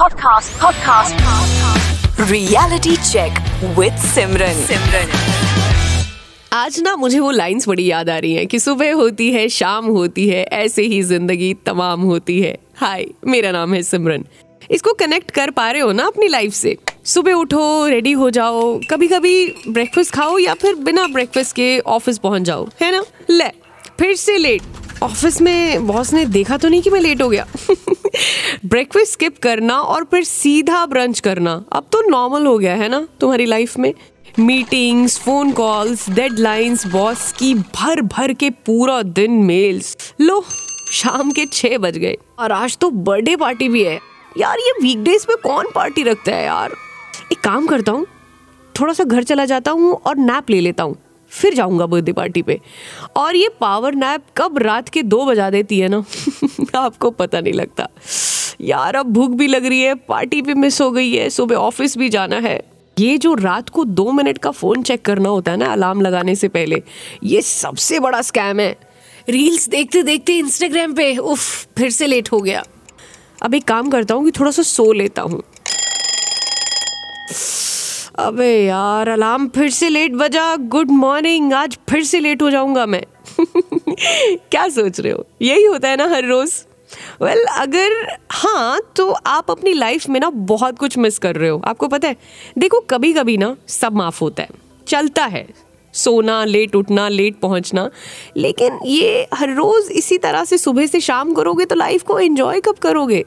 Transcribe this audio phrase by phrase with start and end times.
[0.00, 0.52] Podcast.
[0.58, 1.16] Podcast.
[2.30, 3.32] Reality check
[3.78, 4.60] with Simran.
[4.68, 5.10] Simran.
[6.52, 9.86] आज ना मुझे वो लाइंस बड़ी याद आ रही हैं कि सुबह होती है शाम
[9.86, 14.24] होती है ऐसे ही ज़िंदगी तमाम होती है हाय मेरा नाम है सिमरन
[14.70, 16.76] इसको कनेक्ट कर पा रहे हो ना अपनी लाइफ से
[17.14, 19.36] सुबह उठो रेडी हो जाओ कभी कभी
[19.68, 23.50] ब्रेकफास्ट खाओ या फिर बिना ब्रेकफास्ट के ऑफ़िस पहुँच जाओ है ना ले
[23.98, 27.46] फिर से लेट ऑफ़िस में बॉस ने देखा तो नहीं कि मैं लेट हो गया
[28.70, 33.08] ब्रेकफास्ट स्किप करना और फिर सीधा ब्रंच करना। अब तो नॉर्मल हो गया है ना
[33.20, 33.92] तुम्हारी लाइफ में?
[34.38, 40.44] Meetings phone calls deadlines boss की भर भर के पूरा दिन मेल्स लो,
[40.92, 43.98] शाम के छह बज गए। और आज तो बर्थडे पार्टी भी है।
[44.38, 46.72] यार, ये वीकडेज पे कौन पार्टी रखता है यार?
[47.32, 48.06] एक काम करता हूँ,
[48.80, 50.96] थोड़ा सा घर चला जाता हूँ और नैप ले लेता हूँ।
[51.30, 52.60] फिर जाऊँगा बर्थडे पार्टी पे।
[53.16, 56.04] और ये पावर नैप कब रात के दो बजा देती है ना?
[56.74, 57.88] आपको पता नहीं लगता।
[58.60, 61.98] यार, अब भूख भी लग रही है, पार्टी भी मिस हो गई है, सुबह ऑफ़िस
[61.98, 62.62] भी जाना है।
[62.98, 66.34] ये जो रात को दो मिनट का फ़ोन चेक करना होता है ना अलार्म लगाने
[66.34, 66.82] से पहले,
[67.24, 68.76] ये सबसे बड़ा स्कैम है।
[69.28, 72.64] रील्स देखते देखते इंस्टाग्राम पे, उफ, फिर से लेट हो गया।
[73.42, 75.42] अब एक काम करता हूँ कि थोड़ा सा सो लेता हूँ।
[78.18, 82.86] अबे यार अलार्म फिर से लेट बजा। गुड मॉर्निंग आज फिर से लेट हो जाऊँगा
[82.86, 83.02] मैं।
[84.50, 85.26] क्या सोच रहे हो?
[85.42, 86.52] यही होता है ना हर रोज।
[87.22, 91.50] वेल well, अगर हाँ तो आप अपनी लाइफ में ना बहुत कुछ मिस कर रहे
[91.50, 92.16] हो। आपको पता है?
[92.58, 94.48] देखो कभी कभी ना सब माफ़ होता है।
[94.88, 95.48] चलता है।
[95.92, 97.90] सोना लेट उठना लेट पहुँचना।
[98.36, 102.60] लेकिन ये हर रोज इसी तरह से सुबह से शाम करोगे तो लाइफ को एंजॉय
[102.60, 103.24] कब करोगे?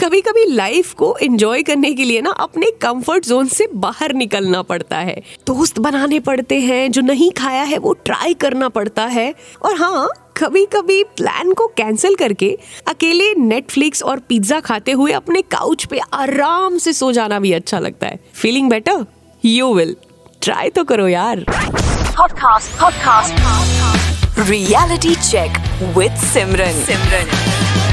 [0.00, 4.60] कभी कभी लाइफ को एंजॉय करने के लिए ना अपने कंफर्ट जोन से बाहर निकलना
[4.70, 5.14] पड़ता है
[5.46, 10.08] दोस्त बनाने पड़ते हैं जो नहीं खाया है वो ट्राई करना पड़ता है और हाँ
[10.36, 12.56] कभी कभी प्लान को कैंसिल करके
[12.88, 17.78] अकेले नेटफ्लिक्स और पिज्जा खाते हुए अपने काउच पे आराम से सो जाना भी अच्छा
[17.78, 19.06] लगता है feeling better
[19.44, 19.96] you will
[20.42, 21.44] try तो करो यार.
[24.48, 25.56] Reality check
[25.96, 26.80] with Simran.
[26.86, 27.85] Simran.